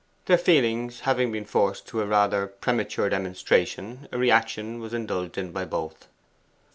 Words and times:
Their 0.25 0.39
feelings 0.39 1.01
having 1.01 1.31
been 1.31 1.45
forced 1.45 1.85
to 1.89 2.01
a 2.01 2.07
rather 2.07 2.47
premature 2.47 3.07
demonstration, 3.07 4.07
a 4.11 4.17
reaction 4.17 4.79
was 4.79 4.95
indulged 4.95 5.37
in 5.37 5.51
by 5.51 5.65
both. 5.65 6.07